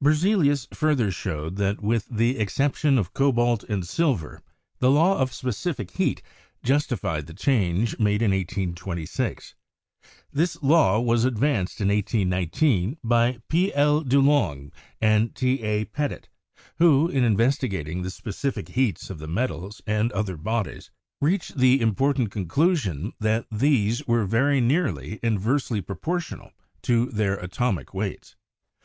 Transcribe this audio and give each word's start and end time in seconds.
Berzelius 0.00 0.68
further 0.72 1.10
showed 1.10 1.56
that 1.56 1.80
with 1.82 2.06
the 2.08 2.38
exception 2.38 2.98
of 2.98 3.12
cobalt 3.12 3.64
and 3.64 3.84
silver 3.84 4.40
the 4.78 4.92
law 4.92 5.18
of 5.18 5.32
specific 5.32 5.90
heat 5.90 6.22
justified 6.62 7.26
the 7.26 7.34
change 7.34 7.98
made 7.98 8.22
in 8.22 8.30
1826. 8.30 9.56
This 10.32 10.56
law 10.62 11.00
was 11.00 11.24
advanced 11.24 11.80
in 11.80 11.88
1819 11.88 12.98
by 13.02 13.38
P. 13.48 13.74
L. 13.74 14.02
Dulong 14.04 14.70
and 15.00 15.34
T. 15.34 15.60
A. 15.64 15.84
Petit, 15.86 16.28
who, 16.78 17.08
in 17.08 17.24
investigating 17.24 18.02
the 18.02 18.10
specific 18.12 18.68
heats 18.68 19.10
of 19.10 19.18
the 19.18 19.26
metals 19.26 19.82
and 19.84 20.12
other 20.12 20.36
bodies, 20.36 20.92
reached 21.20 21.58
the 21.58 21.80
important 21.80 22.30
conclusion 22.30 23.14
that 23.18 23.46
these 23.50 24.06
were 24.06 24.26
very 24.26 24.60
nearly 24.60 25.18
inversely 25.24 25.80
proportional 25.80 26.52
to 26.82 27.06
their 27.06 27.34
atomic 27.38 27.92
weights. 27.92 28.36